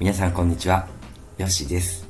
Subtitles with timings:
[0.00, 0.88] 皆さんこんにちは、
[1.36, 2.08] ヨッシです。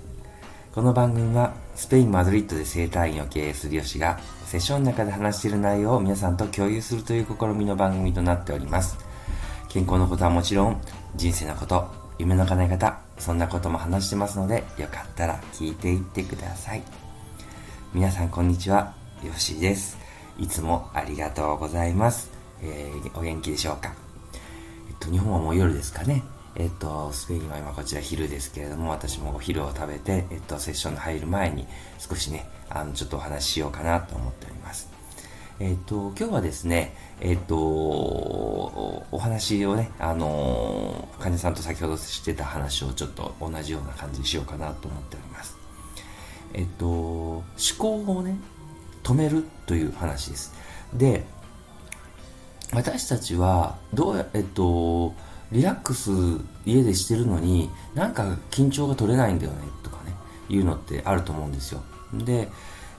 [0.73, 8.97] この番組はスペイン・マドリッドで生態院を経営するヨシがセッションの中で話している内容を皆さんと共有するという試みの番組となっております。
[9.69, 10.81] 健康のことはもちろん、
[11.17, 11.85] 人生のこと、
[12.21, 16.85] 夢の叶え方、そんなことも話してますので、よかったら聞いていってください。
[17.93, 19.99] 皆さんこんにちは、ヨシです。
[20.39, 22.31] いつもありがとうございます。
[22.63, 23.93] えー、お元気でしょうか？
[24.89, 26.23] えっと、日本はもう夜ですかね。
[26.57, 31.67] えっと、スペインは今こちら昼ですけれども、私もお昼を食べて、えっと、セッションに入る前に
[31.99, 34.91] 少しね、あの、ちょっとお話ししようかなと思っております。
[35.61, 45.57] えっと、今日はですね、えっと、お話をね、あの、患者さんと先ほどしてた話をちょっと同じような感じにしようかなと思っております。
[46.55, 47.45] えっと、思
[47.79, 48.37] 考をね、
[49.03, 50.53] 止めるという話です。
[50.95, 51.25] で、
[52.73, 55.15] 私たちは、どうや、えっと、
[55.53, 56.11] リラックス
[56.65, 60.15] 家でしてるのになんか緊張が取れないんだよねとかね
[60.49, 61.83] いうのってあると思うんですよ。
[62.13, 62.49] で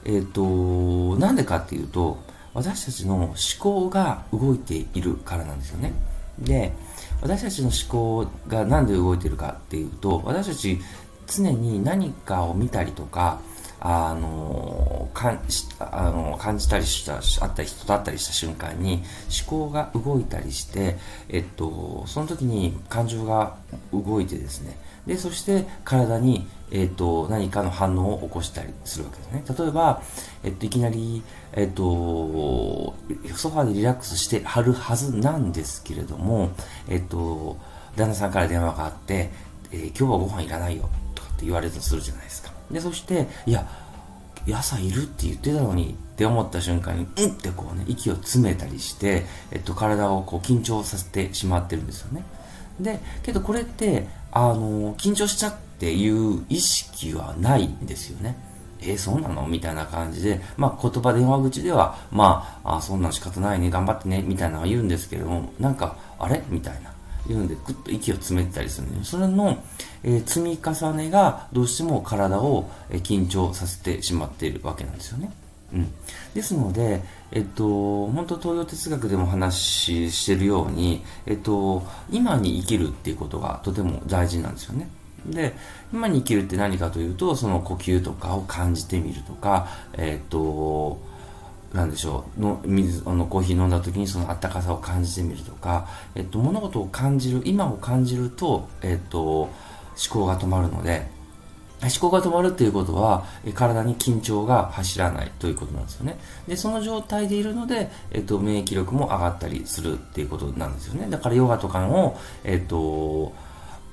[0.03, 2.19] えっ、となんでかっていうと
[2.53, 5.94] 私たちの思考が動いているからなんですよね。
[6.39, 6.73] で
[7.22, 10.79] 私たちの思考がなんで動いてるかっていうと私たち
[11.27, 13.39] 常に何かを見たりとか
[13.83, 15.39] あのかん
[15.79, 19.03] あの感じたりしたあったり人と会ったりした瞬間に
[19.49, 20.97] 思考が動いたりして、
[21.29, 23.57] えっと、その時に感情が
[23.91, 24.77] 動いてですね。
[25.07, 29.43] でそして体に、えっと、何かの反応を起こしたりするわけですね。
[29.57, 30.03] 例えば、
[30.43, 31.23] えっと、いきなり、
[31.53, 31.83] えっと、
[33.35, 36.51] ソファーでリラックスしてはるはずなんですけれども、
[36.88, 37.57] えっと、
[37.95, 39.31] 旦那さんから電話があって、
[39.71, 42.60] えー今日はご飯いらないよとかって言われるとするじゃないですか。
[42.72, 43.67] で、そして、いや、
[44.47, 45.03] 野菜いる？
[45.03, 52.23] って言ってたのにって思った瞬間に、うんってこうね、息を詰めたりして、えっと、体をこう緊張させてしまってるんですよね。
[52.80, 58.35] で、けどこれって、あの、緊張しちゃっていう意識はないんですよね。
[58.81, 59.45] えー、そうなの？
[59.47, 66.41] みたいな感じで、まあ、言葉電話口では、まあ、あそんなん仕方ないね、頑張ってね、みたいなのは言うんですけれども、なんか、あれ？
[66.50, 66.91] みたいな。
[67.27, 69.63] 言うんで、ぐっと息を詰めてたりするんで、それの、
[70.03, 75.31] えー積み重ねがどうしても体を、え緊張させてしまっているわけなんですよね。
[75.73, 75.91] うん。
[76.33, 77.01] ですので、
[77.31, 84.89] えっと、本当東洋哲学でも話ししてるように、えっと、今に生きるっていうことがとても大事なんですよね。
[85.25, 85.53] で、
[85.93, 90.99] 今に生きるって何かというと、その呼吸とかを感じてみるとか、えっと、
[91.73, 92.41] なんでしょう。
[92.41, 99.51] の水あのコーヒー飲んだ時にそのあったかさを感じてみるとか、えっと、物事を感じる今を感じると、えっと、思
[100.09, 101.07] 考が止まるので
[101.81, 106.19] 思考が止まるっていうことは体に緊張が走らないということなんですよね。
[106.47, 111.09] でその状態でいるので、えっと、免疫力も上がったりするっていうことなんですよね。
[111.09, 113.33] だからヨガとかの、えっと、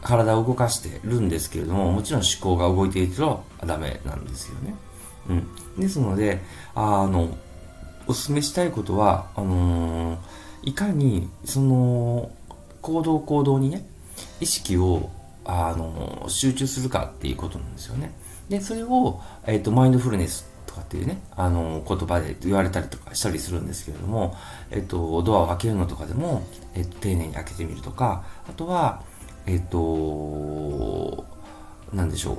[0.03, 4.75] 体を動かしてるんですけれどももちろん思考が動いているとダメなんですよね。
[5.31, 6.43] うん、ですので
[6.75, 7.37] あの
[8.09, 10.19] お勧めしたいことはあのー
[10.63, 12.31] いかにその
[12.83, 13.87] 行動行動にね
[14.41, 15.11] 意識を
[15.45, 18.13] あの集中するかっていうことなんですよね。
[18.49, 24.37] でそれを、えっとマインドフルネスとかっていうねあの言葉で言われたりとかしたりするんですけれども、
[24.71, 29.03] えっとドアを開けるのとかでも、えっと丁寧に開けてみるとかあとは
[29.47, 31.25] えっと
[31.93, 32.39] なんでしょう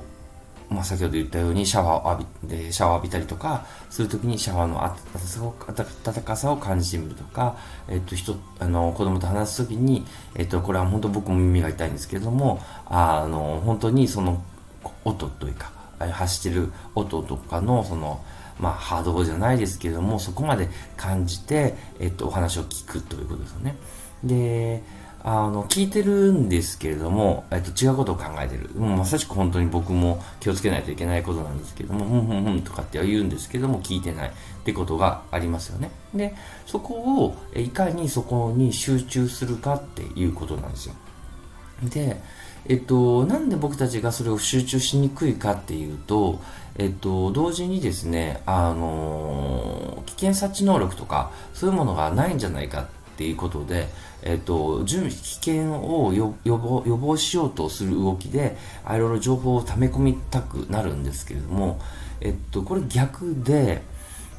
[0.70, 7.58] まあ、先ほど言ったようにシャワーを浴びでシャワー浴びたりとかするときにシャワーのあたさを温かさを感じてみるとか、
[7.88, 14.44] えっと、人あの子供と話すときに、えっと、これは本当僕も耳が痛いんですけれどもあの本当にその
[15.06, 15.72] 音というか
[16.12, 18.24] 発してる音とかのその
[18.60, 23.78] まあ、波動じゃないですけれどもそこまで感じて、えっと、お話を聞くということですよね。
[24.22, 24.84] で
[25.24, 34.32] あの聞いてるんですけれども、えっと、違うことを考えてる、もうまさしく本当に僕も気をつけないといけないことなんですけれども、ふんふんふんとかって言うんですけども、聞いてないっ
[34.64, 35.92] てことがありますよね。
[36.14, 36.34] で、
[36.66, 36.94] そこ
[37.26, 40.96] をいかにそこに集中するかっていうことなんですよ。
[41.84, 42.22] で、
[42.66, 46.40] えっと、なんで僕たちがそれを集中しにくいかっていうと、
[46.78, 53.90] えっと、同時にですね、あの、危険察知能力とか、そういうものがないんじゃないかってていうことで、
[54.24, 58.56] えっと、準、危険を予防予防しようとする動きで、
[58.90, 61.82] いろいろ情報を溜め込みたくなるんですけれども、
[62.22, 63.82] えっと、これ逆で、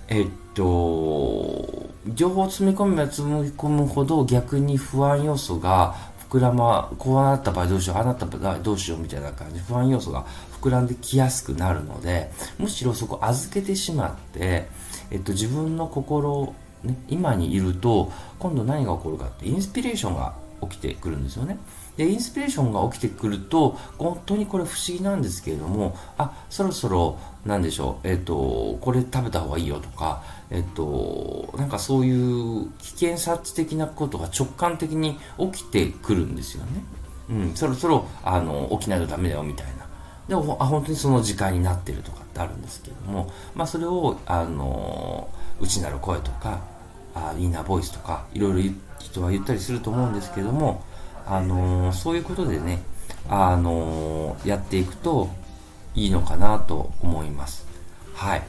[0.08, 5.94] えっと、情報を詰め込めば詰め込むほど逆に不安要素が
[6.30, 10.24] 膨らま、こうなった場合どうしよう、ああなった場合どうしようみたいな感じで不安要素が
[10.62, 14.66] 膨らんできやすくなるので、むしろそこ預けてしまって、
[15.10, 16.54] えっと、自分の心、
[16.84, 21.58] ね、今にいると、今度何が起こるかって、インスピレーションが起きてくるんですよね。
[21.96, 36.82] で、インスピレーションが起きてくると、本当にこれ不思議なんですけれども、あ、そろそろ、なんでしょう、えっ、と、これ食べた方がいいよとか、えっ、と、なんかそういう危険察知的なことが直感的に起きてくるんですよね。
[37.30, 39.86] うん、そろそろ、あの、起きないとダメだよみたいな。
[40.28, 45.28] でも、あ、本当にその時間になってるとかってあるんですけども、まあそれを、あの、
[45.60, 46.60] 内なる声とか、
[47.14, 50.84] あインナーボイスとか、いろいろ人は言ったりすると思うんですけども、
[51.26, 52.82] あのー、そういうことでね、
[53.28, 55.28] あのー、やっていくと
[55.94, 57.66] いいのかなと思います。
[58.14, 58.42] はい。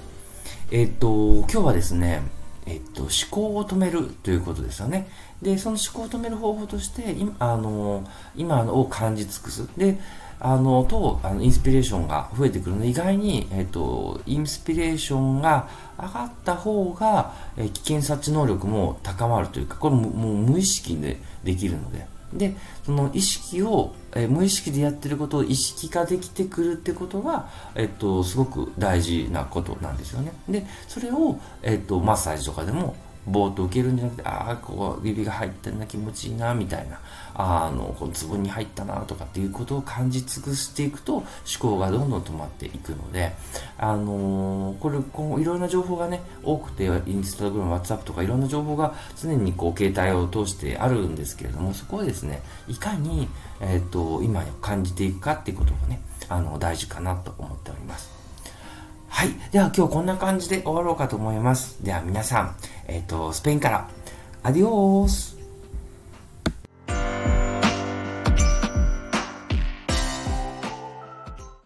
[0.71, 2.21] えっ、と、今日はですね、
[2.71, 5.09] えっと、思考を止めるということですよね。
[5.41, 9.67] で、その思考を止める方法として、今、あの、今を感じ尽くす。
[9.77, 9.99] で、
[10.39, 15.67] あの、と、あの、インスピレーションが増えてくるので、意外に、えっと、インスピレーションが
[15.99, 22.07] 上がった方が、え危険察知能力も高まるというか、これももう無意識でできるので。
[22.33, 22.55] で、
[22.85, 30.33] その意識を、え無意識でやってることを意識化できてくるってことが、えっと、すごく大事なことなんですよね。
[30.49, 32.95] で、それを、えっと、マッサージとかでも、
[33.27, 36.99] ぼーっと受けるんじゃなくて、ああ、こう、指が入ってんな気持ちいいな、みたいな、
[37.35, 41.25] あの、このツボに入ったな、とかっていうことを感じ尽くしていくと、思
[41.59, 43.33] 考がどんどん止まっていくので、
[43.77, 53.27] あのー、これ、こう、いろんな情報がね、多くて、インスタグラム、ワッツアップとかいろんな情報が常にこう、携帯を通してあるんですけれども、そこをですね、いかに、
[53.59, 58.20] えっ、ー、と、今感じていくかっていうことがね、あの、大事かなと思っております。
[59.21, 59.35] はい。
[59.51, 61.77] では今日こんな感じで終わろうかと思います。
[61.83, 62.55] では皆さん、
[62.87, 63.87] えっ、ー、と、スペインから、
[64.41, 65.37] アディオース